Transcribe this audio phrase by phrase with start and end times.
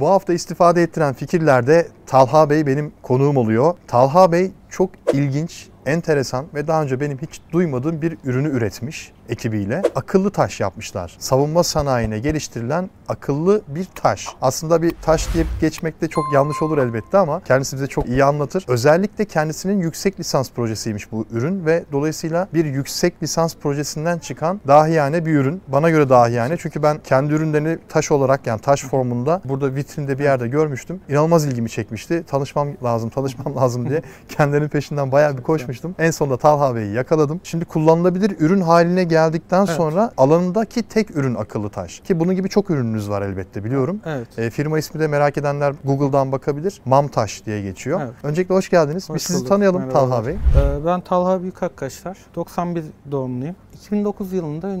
[0.00, 3.74] Bu hafta istifade ettiren fikirlerde Talha Bey benim konuğum oluyor.
[3.86, 9.82] Talha Bey çok ilginç, enteresan ve daha önce benim hiç duymadığım bir ürünü üretmiş ekibiyle.
[9.94, 11.16] Akıllı taş yapmışlar.
[11.18, 14.28] Savunma sanayine geliştirilen akıllı bir taş.
[14.42, 18.24] Aslında bir taş diye geçmek de çok yanlış olur elbette ama kendisi bize çok iyi
[18.24, 18.64] anlatır.
[18.68, 25.26] Özellikle kendisinin yüksek lisans projesiymiş bu ürün ve dolayısıyla bir yüksek lisans projesinden çıkan dahiyane
[25.26, 25.62] bir ürün.
[25.68, 30.24] Bana göre dahiyane çünkü ben kendi ürünlerini taş olarak yani taş formunda burada vitrinde bir
[30.24, 31.00] yerde görmüştüm.
[31.08, 32.24] İnanılmaz ilgimi çekmişti.
[32.26, 35.94] Tanışmam lazım, tanışmam lazım diye kendilerinin peşinden bayağı bir koşmuştum.
[35.98, 37.40] En sonunda Talha Bey'i yakaladım.
[37.44, 39.76] Şimdi kullanılabilir ürün haline geldikten Evet.
[39.76, 42.00] sonra alanındaki tek ürün akıllı taş.
[42.00, 44.00] Ki bunun gibi çok ürününüz var elbette biliyorum.
[44.06, 44.38] Evet.
[44.38, 46.80] E, firma ismi de merak edenler Google'dan bakabilir.
[46.84, 48.00] Mamtaş diye geçiyor.
[48.04, 48.12] Evet.
[48.22, 49.10] Öncelikle hoş geldiniz.
[49.10, 49.48] Hoş Biz sizi bulduk.
[49.48, 50.10] tanıyalım Merhabalar.
[50.10, 50.34] Talha Bey.
[50.34, 52.18] Ee, Ben Talha Büyükakkaşlar.
[52.34, 53.56] 91 doğumluyum.
[53.74, 54.76] 2009 yılında e,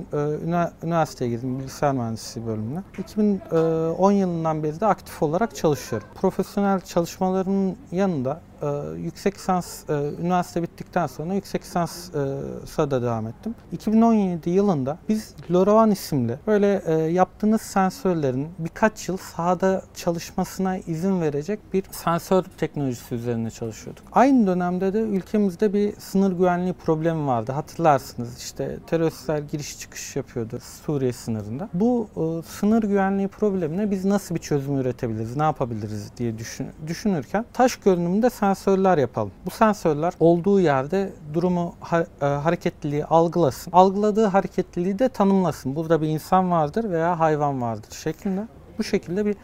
[0.86, 2.82] üniversiteye girdim bilgisayar mühendisliği bölümüne.
[2.98, 6.08] 2010 yılından beri de aktif olarak çalışıyorum.
[6.20, 8.66] Profesyonel çalışmalarımın yanında e,
[8.98, 13.54] yüksek lisans, e, üniversite bittikten sonra yüksek lisansa da devam ettim.
[13.72, 21.60] 2017 yılında biz LoRaWAN isimli böyle e, yaptığınız sensörlerin birkaç yıl sahada çalışmasına izin verecek
[21.72, 24.04] bir sensör teknolojisi üzerine çalışıyorduk.
[24.12, 27.52] Aynı dönemde de ülkemizde bir sınır güvenliği problemi vardı.
[27.52, 31.68] Hatırlarsınız işte teröristler giriş çıkış yapıyordu Suriye sınırında.
[31.74, 37.44] Bu e, sınır güvenliği problemine biz nasıl bir çözüm üretebiliriz, ne yapabiliriz diye düşün, düşünürken
[37.52, 39.30] taş görünümünde sensörler yapalım.
[39.46, 43.72] Bu sensörler olduğu yerde durumu ha- e, hareketliliği algılasın.
[43.72, 45.76] Algıladığı hareketliliği de tanımlasın.
[45.76, 48.44] Burada bir insan vardır veya hayvan vardır şeklinde.
[48.78, 49.36] Bu şekilde bir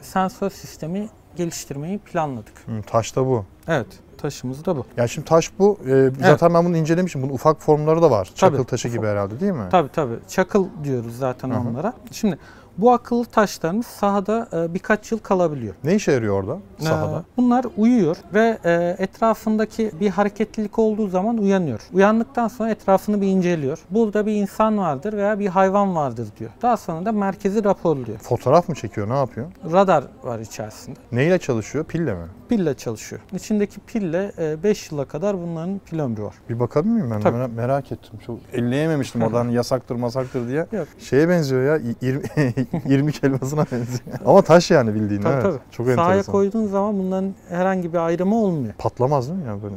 [0.00, 2.52] sensör sistemi geliştirmeyi planladık.
[2.66, 3.44] Hı, taş da bu.
[3.68, 3.86] Evet,
[4.18, 4.84] taşımız da bu.
[4.96, 5.78] Ya şimdi taş bu.
[5.88, 7.22] E, zaten ben bunu incelemişim.
[7.22, 8.30] Bunun ufak formları da var.
[8.34, 9.10] Çakıl Tabii, taşı gibi ufak.
[9.10, 9.64] herhalde değil mi?
[9.70, 10.18] Tabii tabii.
[10.28, 11.58] Çakıl diyoruz zaten Hı hı.
[11.68, 11.92] onlara.
[12.12, 12.38] Şimdi
[12.78, 15.74] bu akıllı taşlarımız sahada e, birkaç yıl kalabiliyor.
[15.84, 16.58] Ne işe yarıyor orada?
[16.78, 17.18] Sahada.
[17.18, 21.80] Ee, Bunlar uyuyor ve e, etrafındaki bir hareketlilik olduğu zaman uyanıyor.
[21.92, 23.78] Uyandıktan sonra etrafını bir inceliyor.
[23.90, 26.50] Burada bir insan vardır veya bir hayvan vardır diyor.
[26.62, 28.18] Daha sonra da merkezi raporluyor.
[28.18, 29.08] Fotoğraf mı çekiyor?
[29.08, 29.46] Ne yapıyor?
[29.72, 30.98] Radar var içerisinde.
[31.12, 31.84] Neyle çalışıyor?
[31.84, 32.26] Pille mi?
[32.48, 33.22] Pille çalışıyor.
[33.34, 34.32] İçindeki pille
[34.62, 36.34] 5 yıla kadar bunların pil ömrü var.
[36.48, 37.20] Bir bakabilir miyim ben?
[37.20, 37.36] Tabii.
[37.36, 38.18] Merak, merak ettim.
[38.26, 40.66] Çok elleyememiştim oradan yasaktır masaktır diye.
[40.72, 40.88] Yok.
[40.98, 41.78] Şeye benziyor ya.
[42.84, 44.18] 20 20 elmasına benziyor.
[44.26, 45.20] Ama taş yani bildiğin.
[45.22, 45.42] Tabii evet.
[45.42, 45.58] tabii.
[45.70, 46.32] Çok Sahaya enteresan.
[46.32, 48.74] koyduğun zaman bunların herhangi bir ayrımı olmuyor.
[48.78, 49.74] Patlamaz değil mi ya böyle?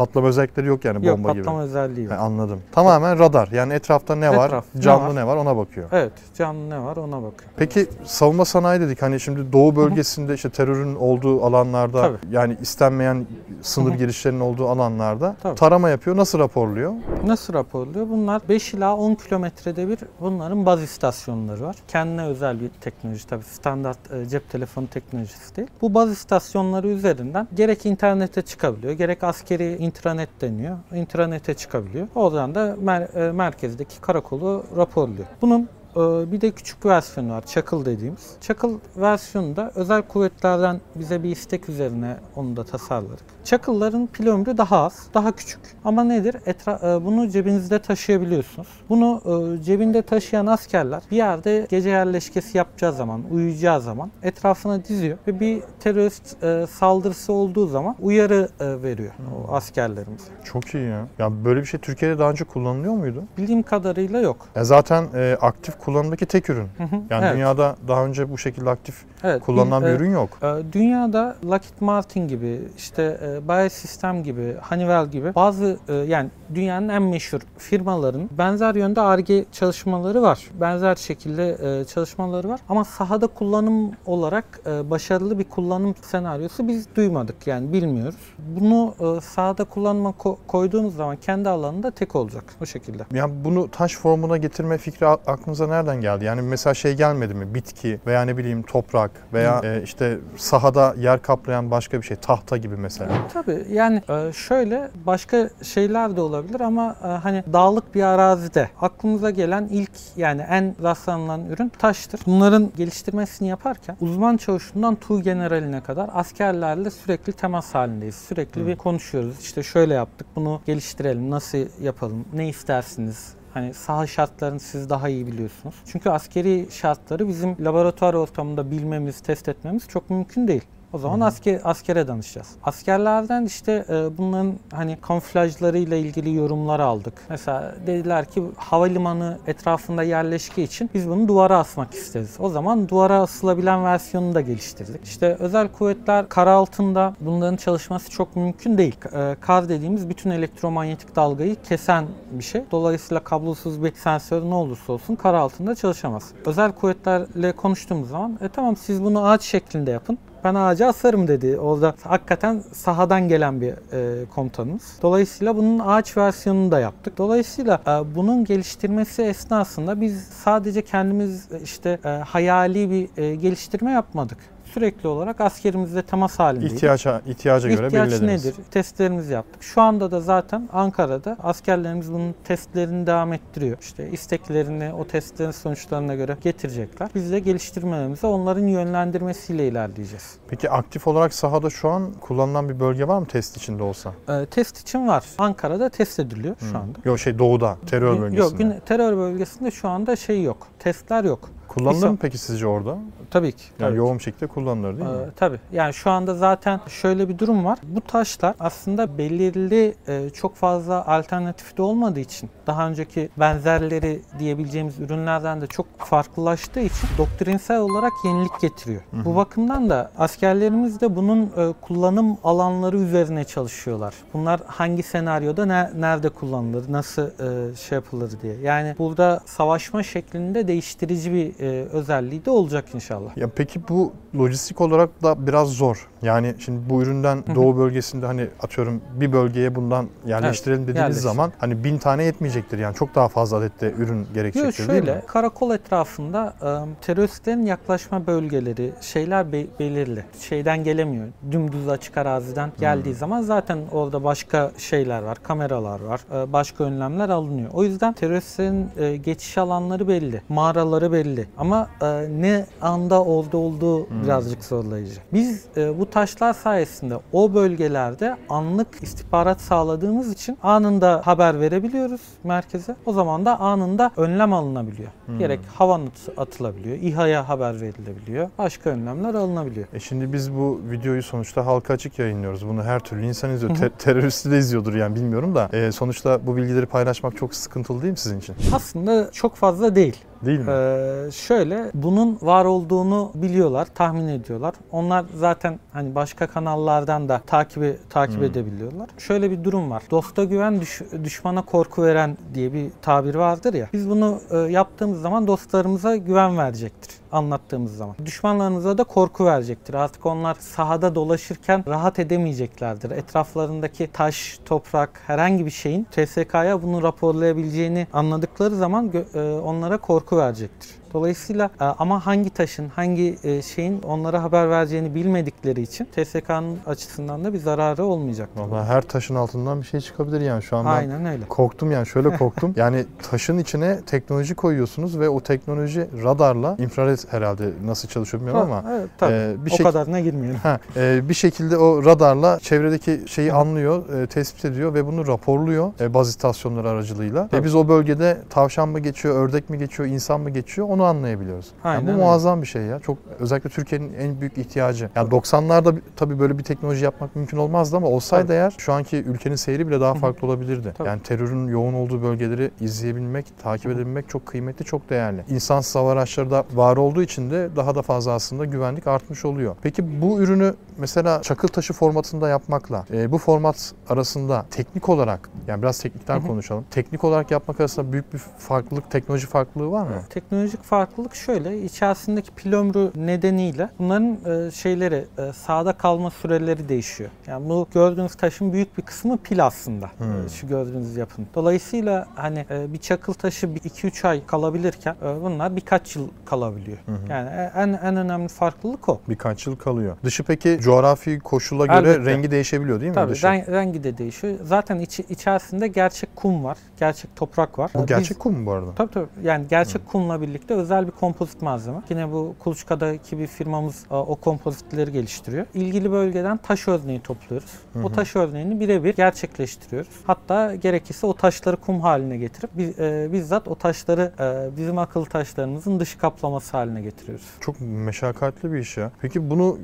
[0.00, 1.42] Patlama özellikleri yok yani Yok bomba gibi.
[1.42, 2.14] patlama özelliği yok.
[2.14, 2.60] Ha, anladım.
[2.72, 3.48] Tamamen radar.
[3.52, 5.14] Yani etrafta ne var, Etraf, ne canlı var?
[5.14, 5.88] ne var ona bakıyor.
[5.92, 7.50] Evet canlı ne var ona bakıyor.
[7.56, 12.16] Peki savunma sanayi dedik hani şimdi doğu bölgesinde işte terörün olduğu alanlarda Tabii.
[12.30, 13.26] yani istenmeyen
[13.62, 15.54] sınır Hı girişlerinin olduğu alanlarda Tabii.
[15.54, 16.16] tarama yapıyor.
[16.16, 16.92] Nasıl raporluyor?
[17.24, 18.08] Nasıl raporluyor?
[18.08, 21.76] Bunlar 5 ila 10 kilometrede bir bunların baz istasyonları var.
[21.88, 25.68] Kendine özel bir teknoloji tabii standart e, cep telefonu teknolojisi değil.
[25.82, 30.78] Bu baz istasyonları üzerinden gerek internete çıkabiliyor, gerek askeri intranet deniyor.
[30.94, 32.08] İntranete çıkabiliyor.
[32.14, 35.26] Oradan da mer- e, merkezdeki karakolu raporluyor.
[35.42, 37.46] Bunun bir de küçük versiyonu var.
[37.46, 38.30] Çakıl dediğimiz.
[38.40, 43.24] Çakıl versiyonunda özel kuvvetlerden bize bir istek üzerine onu da tasarladık.
[43.44, 45.60] Çakılların pil ömrü daha az, daha küçük.
[45.84, 46.34] Ama nedir?
[46.34, 48.68] Etra- e, bunu cebinizde taşıyabiliyorsunuz.
[48.88, 49.20] Bunu
[49.60, 55.40] e, cebinde taşıyan askerler bir yerde gece yerleşkesi yapacağı zaman, uyuyacağı zaman etrafına diziyor ve
[55.40, 59.12] bir terörist e, saldırısı olduğu zaman uyarı veriyor
[59.48, 60.24] o askerlerimize.
[60.44, 61.06] Çok iyi ya.
[61.18, 63.24] Ya böyle bir şey Türkiye'de daha önce kullanılıyor muydu?
[63.38, 64.36] Bildiğim kadarıyla yok.
[64.56, 66.68] E zaten e, aktif kullanımdaki tek ürün.
[66.78, 69.42] Hı hı, Yani evet, dünyada daha önce bu şekilde aktif evet.
[69.42, 70.28] kullanılan bir e, ürün yok.
[70.42, 76.88] Ee, Dünyada Lockheed Martin gibi, işte e, Biosystem gibi, Honeywell gibi bazı e, yani dünyanın
[76.88, 80.50] en meşhur firmaların benzer yönde ARGE çalışmaları var.
[80.60, 82.60] Benzer şekilde e, çalışmaları var.
[82.68, 88.16] Ama sahada kullanım olarak e, başarılı bir kullanım senaryosu biz duymadık yani bilmiyoruz.
[88.38, 93.02] Bunu e, sahada kullanıma ko- koyduğumuz zaman kendi alanında tek olacak o şekilde.
[93.12, 96.24] Ya bunu taş formuna getirme fikri aklınıza nereden geldi?
[96.24, 97.54] Yani mesela şey gelmedi mi?
[97.54, 102.16] Bitki veya ne bileyim toprak veya e, işte sahada yer kaplayan başka bir şey.
[102.16, 103.10] Tahta gibi mesela.
[103.32, 109.30] Tabii yani e, şöyle başka şeyler de olabilir ama e, hani dağlık bir arazide aklımıza
[109.30, 112.20] gelen ilk yani en rastlanılan ürün taştır.
[112.26, 118.14] Bunların geliştirmesini yaparken uzman çavuşundan tuğ generaline kadar askerlerle sürekli temas halindeyiz.
[118.14, 119.40] Sürekli bir konuşuyoruz.
[119.40, 125.26] İşte şöyle yaptık bunu geliştirelim nasıl yapalım ne istersiniz Hani saha şartlarını siz daha iyi
[125.26, 125.74] biliyorsunuz.
[125.86, 130.62] Çünkü askeri şartları bizim laboratuvar ortamında bilmemiz, test etmemiz çok mümkün değil.
[130.92, 132.48] O zaman asker askere danışacağız.
[132.64, 137.14] Askerlerden işte e, bunların hani kamuflajlarıyla ilgili yorumlar aldık.
[137.28, 142.36] Mesela dediler ki havalimanı etrafında yerleşke için biz bunu duvara asmak isteriz.
[142.38, 145.04] O zaman duvara asılabilen versiyonunu da geliştirdik.
[145.04, 148.96] İşte özel kuvvetler kara altında bunların çalışması çok mümkün değil.
[149.12, 152.62] E, kar dediğimiz bütün elektromanyetik dalgayı kesen bir şey.
[152.70, 156.32] Dolayısıyla kablosuz bir sensör ne olursa olsun kara altında çalışamaz.
[156.46, 160.18] Özel kuvvetlerle konuştuğumuz zaman e tamam siz bunu ağaç şeklinde yapın.
[160.44, 161.58] Ben ağaca asarım dedi.
[161.58, 164.98] Orada hakikaten sahadan gelen bir e, komutanımız.
[165.02, 167.18] Dolayısıyla bunun ağaç versiyonunu da yaptık.
[167.18, 174.38] Dolayısıyla e, bunun geliştirmesi esnasında biz sadece kendimiz işte e, hayali bir e, geliştirme yapmadık.
[174.74, 176.72] Sürekli olarak askerimizle temas halindeydik.
[176.76, 178.44] İhtiyaca, ihtiyaca göre İhtiyaç belirlediniz.
[178.44, 178.56] nedir?
[178.70, 179.62] Testlerimizi yaptık.
[179.62, 183.76] Şu anda da zaten Ankara'da askerlerimiz bunun testlerini devam ettiriyor.
[183.80, 187.08] İşte isteklerini o testlerin sonuçlarına göre getirecekler.
[187.14, 190.34] Biz de geliştirmelerimize onların yönlendirmesiyle ilerleyeceğiz.
[190.48, 194.12] Peki aktif olarak sahada şu an kullanılan bir bölge var mı test içinde olsa?
[194.28, 195.24] Ee, test için var.
[195.38, 196.98] Ankara'da test ediliyor şu anda.
[197.04, 198.36] Yok şey doğuda, terör bölgesinde.
[198.40, 200.66] Yok, gün- terör bölgesinde şu anda şey yok.
[200.80, 201.50] Testler yok.
[201.74, 202.98] Kullanılır mı peki sizce orada?
[203.30, 203.64] Tabii ki.
[203.78, 203.98] Yani tabii.
[203.98, 205.16] yoğun bir şekilde kullanılır değil mi?
[205.16, 205.60] Ee, tabii.
[205.72, 207.78] Yani şu anda zaten şöyle bir durum var.
[207.82, 215.00] Bu taşlar aslında belirli e, çok fazla alternatifi de olmadığı için daha önceki benzerleri diyebileceğimiz
[215.00, 219.02] ürünlerden de çok farklılaştığı için doktrinsel olarak yenilik getiriyor.
[219.12, 224.14] Bu bakımdan da askerlerimiz de bunun e, kullanım alanları üzerine çalışıyorlar.
[224.34, 228.56] Bunlar hangi senaryoda ne, nerede kullanılır, nasıl e, şey yapılır diye.
[228.56, 233.36] Yani burada savaşma şeklinde değiştirici bir e, özelliği de olacak inşallah.
[233.36, 236.08] Ya peki bu lojistik olarak da biraz zor.
[236.22, 241.22] Yani şimdi bu üründen doğu bölgesinde hani atıyorum bir bölgeye bundan yerleştirelim dediğiniz yerleştir.
[241.22, 242.78] zaman hani bin tane yetmeyecektir.
[242.78, 245.06] Yani çok daha fazla adette ürün gerekecektir değil mi?
[245.06, 246.70] şöyle karakol etrafında e,
[247.04, 250.24] teröristlerin yaklaşma bölgeleri şeyler be- belirli.
[250.40, 251.26] Şeyden gelemiyor.
[251.52, 255.38] Dümdüz açık araziden geldiği zaman zaten orada başka şeyler var.
[255.42, 256.20] Kameralar var.
[256.34, 257.70] e, başka önlemler alınıyor.
[257.72, 260.42] O yüzden teröristlerin e, geçiş alanları belli.
[260.64, 261.48] Mağaraları belli.
[261.58, 265.20] Ama e, ne anda orada olduğu birazcık zorlayıcı.
[265.32, 272.96] Biz e, bu taşlar sayesinde o bölgelerde anlık istihbarat sağladığımız için anında haber verebiliyoruz merkeze.
[273.06, 275.08] O zaman da anında önlem alınabiliyor.
[275.38, 278.50] Gerek havan at- atılabiliyor, İHA'ya haber verilebiliyor.
[278.58, 279.86] Başka önlemler alınabiliyor.
[279.92, 282.68] E şimdi biz bu videoyu sonuçta halka açık yayınlıyoruz.
[282.68, 283.76] Bunu her türlü insan izliyor.
[283.76, 285.68] Te- teröristi de izliyordur yani bilmiyorum da.
[285.72, 288.54] E, sonuçta bu bilgileri paylaşmak çok sıkıntılı değil mi sizin için?
[288.74, 290.16] Aslında çok fazla değil.
[290.44, 290.70] Değil mi?
[290.70, 294.74] Ee, şöyle bunun var olduğunu biliyorlar, tahmin ediyorlar.
[294.92, 298.44] Onlar zaten hani başka kanallardan da takibi takip Hmm.
[298.44, 299.08] edebiliyorlar.
[299.18, 300.02] Şöyle bir durum var.
[300.10, 303.88] Dosta güven düş- düşmana korku veren diye bir tabir vardır ya.
[303.92, 308.16] Biz bunu e, yaptığımız zaman dostlarımıza güven verecektir anlattığımız zaman.
[308.24, 309.94] Düşmanlarımıza da korku verecektir.
[309.94, 313.10] Artık onlar sahada dolaşırken rahat edemeyeceklerdir.
[313.10, 320.99] Etraflarındaki taş, toprak, herhangi bir şeyin TSK'ya bunu raporlayabileceğini anladıkları zaman e, onlara korku verecektir.
[321.14, 327.44] Dolayısıyla e, ama hangi taşın, hangi e, şeyin onlara haber vereceğini bilmedikleri için TSK'nın açısından
[327.44, 328.48] da bir zararı olmayacak.
[328.56, 331.44] Vallahi her taşın altından bir şey çıkabilir yani şu an ben Aynen öyle.
[331.48, 332.74] Korktum yani şöyle korktum.
[332.76, 338.90] yani taşın içine teknoloji koyuyorsunuz ve o teknoloji radarla infrared herhalde nasıl çalışıyor bilmiyorum ama
[338.92, 339.32] evet, tabii.
[339.32, 340.56] e, bir o şek- kadarına girmeyelim.
[340.62, 345.92] Ha, e, bir şekilde o radarla çevredeki şeyi anlıyor, e, tespit ediyor ve bunu raporluyor
[346.00, 347.44] e, baz istasyonları aracılığıyla.
[347.44, 347.64] Ve Tabii.
[347.64, 351.66] biz o bölgede tavşan mı geçiyor, ördek mi geçiyor, insan mı geçiyor onu anlayabiliyoruz.
[351.84, 352.22] Yani Aynen bu öyle.
[352.22, 353.00] muazzam bir şey ya.
[353.00, 355.10] Çok özellikle Türkiye'nin en büyük ihtiyacı.
[355.16, 358.52] Yani 90'larda bir- tabii böyle bir teknoloji yapmak mümkün olmazdı ama olsaydı Tabii.
[358.56, 360.94] eğer şu anki ülkenin seyri bile daha farklı olabilirdi.
[360.98, 361.08] Tabii.
[361.08, 365.44] Yani terörün yoğun olduğu bölgeleri izleyebilmek, takip edebilmek çok kıymetli, çok değerli.
[365.48, 369.76] İnsansız hava araçları da var olduğu için de daha da fazla aslında güvenlik artmış oluyor.
[369.82, 375.82] Peki bu ürünü mesela çakıl taşı formatında yapmakla e, bu format arasında teknik olarak yani
[375.82, 376.84] biraz teknikten konuşalım.
[376.90, 380.10] Teknik olarak yapmak arasında büyük bir farklılık, teknoloji farklılığı var mı?
[380.30, 387.30] Teknolojik farklılık şöyle, içerisindeki pil ömrü nedeniyle bunların e, şeyleri, e, sağda kalma süreleri değişiyor.
[387.46, 390.10] Yani bu gördüğünüz taşın büyük bir kısmı pil aslında.
[390.18, 390.46] Hmm.
[390.46, 391.46] e, Şu gördüğünüz yapın.
[391.54, 396.98] Dolayısıyla hani e, bir çakıl taşı bir 2-3 ay kalabilirken e, bunlar birkaç yıl kalabiliyor.
[397.06, 397.18] Hı hı.
[397.30, 399.20] Yani e, en en önemli farklılık o.
[399.28, 400.16] Birkaç yıl kalıyor.
[400.24, 402.30] Dışı peki coğrafi koşula göre Elbette.
[402.30, 403.46] rengi değişebiliyor değil mi Tabii dışı?
[403.46, 404.54] ren- rengi de değişiyor.
[404.64, 407.90] Zaten içi, içerisinde gerçek kum var, gerçek toprak var.
[407.94, 408.94] Bu E, biz- gerçek kum mu bu arada?
[408.96, 409.26] Tabii tabii.
[409.42, 411.98] Yani gerçek kumla birlikte özel bir kompozit malzeme.
[412.10, 415.66] Yine bu Kuluçka'daki bir firmamız e, o kompozitleri geliştiriyor.
[415.74, 417.70] İlgili bölgeden taş örneği topluyoruz.
[418.04, 420.10] O taş örneğini birebir gerçekleştiriyoruz.
[420.26, 425.26] Hatta gerekirse o taşları kum haline getirip biz- e, bizzat o taşları e, bizim akıllı
[425.26, 427.44] taşlarımızın dış kaplaması haline getiriyoruz.
[427.60, 429.10] Çok meşakkatli bir iş ya.
[429.20, 429.78] Peki bunu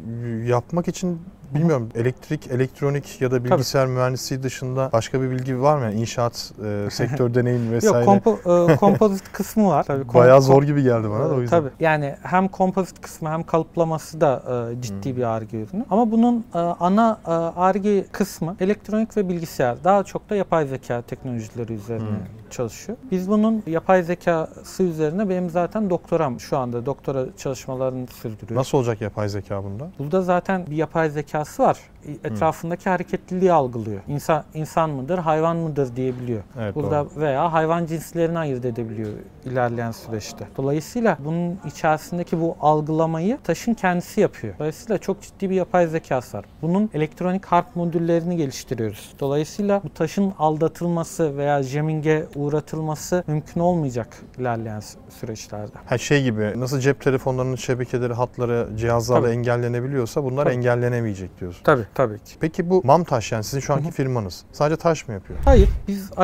[0.47, 1.21] yapmak için
[1.55, 5.85] bilmiyorum elektrik, elektronik ya da bilgisayar mühendisliği dışında başka bir bilgi var mı?
[5.85, 7.97] Yani inşaat e, sektör deneyim vesaire.
[8.11, 9.83] Yok kompo, e, kompozit kısmı var.
[9.85, 11.61] Tabii, kom- Bayağı zor gibi geldi bana da o Ee, yüzden.
[11.61, 11.71] Tabii.
[11.81, 14.43] Yani hem kompozit kısmı hem kalıplaması da
[14.79, 15.85] e, ciddi bir arge ürünü.
[15.91, 19.85] Ama bunun e, ana e, arge kısmı elektronik ve bilgisayar.
[19.85, 22.17] Daha çok da yapay zeka teknolojileri üzerine Hmm.
[22.51, 22.99] çalışıyor.
[23.11, 28.57] Biz bunun yapay zekası üzerine benim zaten doktoram şu anda doktora çalışmalarını sürdürüyorum.
[28.57, 29.89] Nasıl olacak yapay zeka bunda?
[29.99, 31.79] Burada zaten bir yapay zekası var.
[32.25, 34.01] Etrafındaki hareketliliği algılıyor.
[34.09, 36.43] İnsan insan mıdır, hayvan mıdır diyebiliyor.
[36.61, 37.21] Evet Burada doğru.
[37.21, 39.11] veya hayvan cinslerini ayırt edebiliyor
[39.45, 40.49] ilerleyen süreçte.
[40.57, 44.55] Dolayısıyla bunun içerisindeki bu algılamayı taşın kendisi yapıyor.
[44.59, 46.45] Dolayısıyla çok ciddi bir yapay zekası var.
[46.63, 49.13] Bunun elektronik harp modüllerini geliştiriyoruz.
[49.21, 54.09] Dolayısıyla bu taşın aldatılması veya jamming'e uğratılması mümkün olmayacak
[54.39, 55.73] ilerleyen sü- süreçlerde.
[55.87, 59.33] Ha şey gibi nasıl cep telefonlarının şebekeleri, hatları, cihazlarla Tabii.
[59.37, 60.55] engellenebiliyorsa bunlar Tabii.
[60.55, 61.65] engellenemeyecek diyorsun.
[61.65, 62.37] Tabii tabii ki.
[62.41, 63.93] Peki bu MAMTAŞ yani sizin şu anki Hı hı.
[63.93, 65.39] firmanız sadece taş mı yapıyor?
[65.45, 66.23] Hayır, biz I-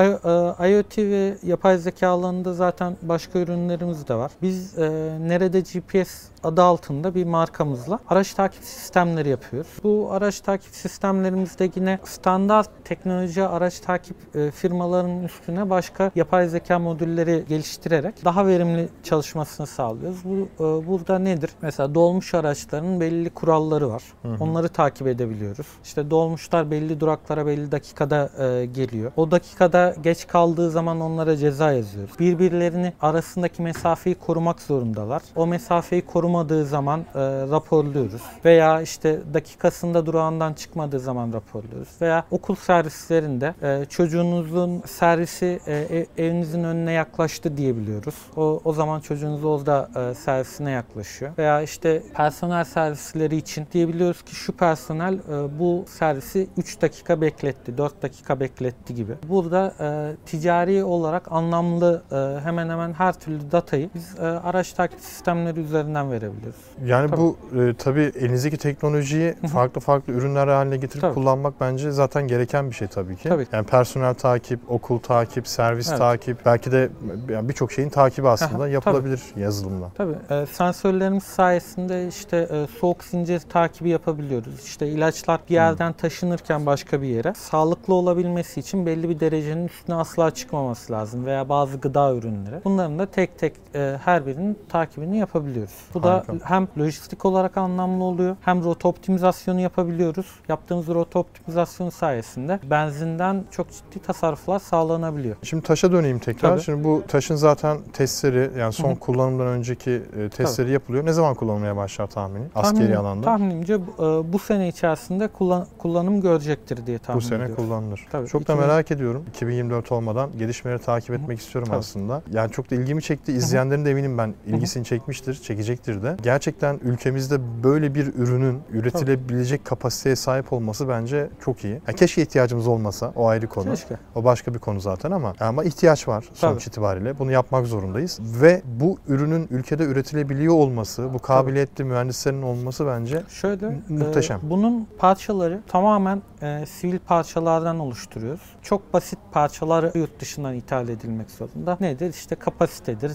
[0.65, 4.33] e, IoT ve yapay zeka alanında zaten başka ürünlerimiz de var.
[4.43, 9.71] Biz e, nerede GPS adı altında bir markamızla araç takip sistemleri yapıyoruz.
[9.85, 16.79] Bu araç takip sistemlerimizde yine standart teknoloji araç takip e, firmalarının üstüne başka yapay zeka
[16.79, 20.19] modülleri geliştirerek daha verimli çalışmasını sağlıyoruz.
[20.25, 21.51] Bu e, burada nedir?
[21.63, 24.03] Mesela dolmuş araçların belli kuralları var.
[24.41, 25.62] Onları takip edebiliyoruz.
[25.85, 29.13] İşte dolmuşlar belli duraklara belli dakikada e, geliyor.
[29.17, 32.19] O dakikada geç kaldığı zaman onlara ceza yazıyoruz.
[32.19, 35.23] Birbirlerini arasındaki mesafeyi korumak zorundalar.
[35.37, 37.05] O mesafeyi korumadığı zaman e,
[37.51, 38.23] raporluyoruz.
[38.45, 41.89] Veya işte dakikasında durağından çıkmadığı zaman raporluyoruz.
[42.01, 48.15] Veya okul servislerinde e, çocuğunuzun servisi e, ev- evinizin önüne yaklaştı diyebiliyoruz.
[48.37, 51.33] O, o zaman çocuğunuz orada e, servisine yaklaşıyor.
[51.39, 55.19] Veya işte personel servisleri için diyebiliyoruz ki şu personel e,
[55.59, 59.13] bu servisi 3 dakika bekletti, 4 dakika bekletti gibi.
[59.29, 65.01] Burada e, ticari olarak anlamlı e, hemen hemen her türlü datayı biz e, araç takip
[65.01, 66.61] sistemleri üzerinden verebiliyoruz.
[66.85, 67.21] Yani Tabii.
[67.21, 71.15] bu e, tabii elinizdeki teknolojiyi farklı farklı ürünler haline getirip Tabii.
[71.15, 73.29] kullanmak bence zaten gereken bir şey tabii ki.
[73.29, 73.47] Tabii.
[73.53, 75.99] Yani personel takip, okul takip, servis Evet.
[75.99, 76.91] takip, belki de
[77.29, 79.91] yani birçok şeyin takibi aslında yapılabilir yazılımla.
[79.95, 84.65] Tabii e, sensörlerimiz sayesinde işte e, soğuk zincir takibi yapabiliyoruz.
[84.65, 89.97] İşte ilaçlar bir yerden taşınırken başka bir yere sağlıklı olabilmesi için belli bir derecenin üstüne
[89.97, 92.61] asla çıkmaması lazım veya bazı gıda ürünleri.
[92.65, 95.75] Bunların da tek tek e, her birinin takibini yapabiliyoruz.
[95.95, 96.33] Bu Harika.
[96.33, 100.27] da hem lojistik olarak anlamlı oluyor hem rota optimizasyonu yapabiliyoruz.
[100.49, 105.37] Yaptığımız rota optimizasyonu sayesinde benzinden çok ciddi tasarruflar sağlanabiliyor.
[105.43, 106.49] Şimdi taşa döneyim tekrar.
[106.51, 106.61] Tabii.
[106.61, 111.07] Şimdi bu taşın zaten testleri yani son kullanımdan önceki e, testleri yapılıyor.
[111.07, 112.45] Ne zaman kullanılmaya başlar tahmini?
[112.55, 113.25] Askeri Tahminim- alanda.
[113.25, 117.65] Tahminimce bu- e, bu sene içerisinde kullan- kullanım görecektir diye tahmin bu sene ediyorum.
[117.65, 118.07] kullanılır.
[118.13, 119.25] Tabii, çok da 2000 merak ediyorum.
[119.29, 121.79] 2024 olmadan gelişmeleri takip etmek istiyorum Tabii.
[121.79, 122.23] aslında.
[122.33, 123.33] Yani çok da ilgimi çekti.
[123.33, 126.17] İzleyenlerin de eminim ben ilgisini çekmiştir, çekecektir de.
[126.23, 131.81] Gerçekten ülkemizde böyle bir ürünün üretilebilecek kapasiteye sahip olması bence çok iyi.
[131.87, 133.13] Yani keşke ihtiyacımız olmasa.
[133.17, 133.71] O ayrı konu.
[133.71, 133.97] Keşke.
[134.15, 136.69] O başka bir konu zaten ama ama ihtiyaç var sonuç Tabii.
[136.71, 137.19] itibariyle.
[137.19, 143.67] Bunu yapmak zorundayız ve bu ürünün ülkede üretilebiliyor olması, bu kabiliyetli mühendislerin olması bence Şöyle
[143.69, 144.39] Mu- muhteşem.
[144.47, 148.43] e, bunun parçaları tamamen e, sivil parçalardan oluşturuyoruz.
[148.63, 151.77] Çok basit parçalar yurt dışından ithal edilmek zorunda.
[151.81, 152.11] Nedir?
[152.11, 153.13] İşte kapasitedir,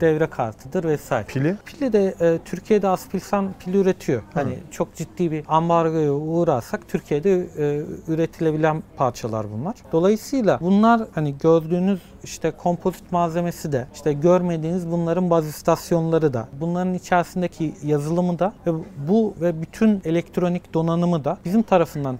[0.00, 1.26] devre kartıdır vesaire.
[1.26, 4.22] pili Pili de e, Türkiye'de Aspilsan pil üretiyor.
[4.34, 9.74] Hani çok ciddi bir ambargoya uğrarsak Türkiye'de e, üretilebilen parçalar bunlar.
[9.92, 16.94] Dolayısıyla bunlar hani gördüğünüz işte kompozit malzemesi de işte görmediğiniz bunların baz istasyonları da bunların
[16.94, 18.70] içerisindeki yazılımı da ve
[19.08, 22.18] bu ve bütün elektronik donanımı da bizim tarafından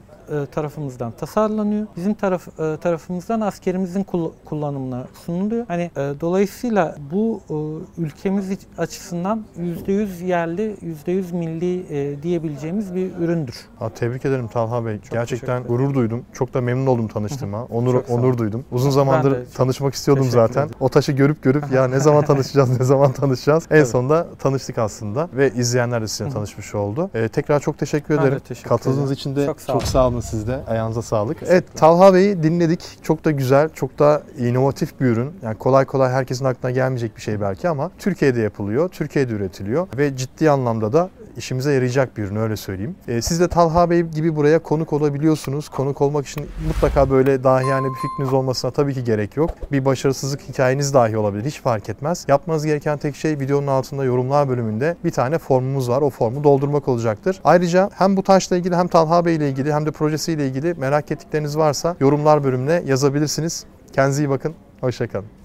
[0.53, 1.87] tarafımızdan tasarlanıyor.
[1.97, 5.65] Bizim taraf e, tarafımızdan askerimizin kul- kullanımına sunuluyor.
[5.69, 7.55] Hani e, dolayısıyla bu e,
[8.03, 13.55] ülkemiz açısından %100 yerli, %100 milli e, diyebileceğimiz bir üründür.
[13.79, 14.99] Ha, tebrik ederim Talha Bey.
[14.99, 16.25] teşekkür Gerçekten gurur duydum.
[16.33, 17.65] Çok da memnun oldum tanıştığıma.
[17.65, 18.65] Onur Çok onur duydum.
[18.73, 20.63] Uzun zamandır çok tanışmak istiyordum zaten.
[20.63, 20.77] ederim.
[20.81, 23.65] O taşı görüp görüp ya ne zaman tanışacağız, ne zaman tanışacağız.
[23.71, 23.87] En Tabii.
[23.87, 27.11] sonunda tanıştık aslında ve izleyenler de sizinle tanışmış oldu.
[27.15, 28.39] Ee, tekrar çok teşekkür ederim.
[28.49, 29.13] teşekkür Katıldığınız ederim.
[29.15, 30.61] için de Çok sağ çok sağ olun olsun sizde.
[30.69, 31.39] Ayağınıza sağlık.
[31.47, 32.99] Evet Talha Bey'i dinledik.
[33.03, 35.33] Çok da güzel, çok da inovatif bir ürün.
[35.43, 40.17] Yani kolay kolay herkesin aklına gelmeyecek bir şey belki ama Türkiye'de yapılıyor, Türkiye'de üretiliyor ve
[40.17, 42.97] ciddi anlamda da işimize yarayacak bir ürün öyle söyleyeyim.
[43.09, 45.69] Ee, siz de Talha Bey gibi buraya konuk olabiliyorsunuz.
[45.69, 49.51] Konuk olmak için mutlaka böyle dahiyane bir fikriniz olmasına tabii ki gerek yok.
[49.73, 51.45] Bir başarısızlık hikayeniz dahi olabilir.
[51.45, 52.25] Hiç fark etmez.
[52.29, 56.03] Yapmanız gereken tek şey videonun altında yorumlar bölümünde bir tane formumuz var.
[56.03, 57.41] O formu doldurmak olacaktır.
[57.45, 61.11] Ayrıca hem bu taşla ilgili hem Talha Bey ile ilgili hem de projesiyle ilgili merak
[61.11, 63.65] ettikleriniz varsa yorumlar bölümüne yazabilirsiniz.
[63.93, 64.55] Kendinize iyi bakın.
[64.81, 65.38] Hoşçakalın.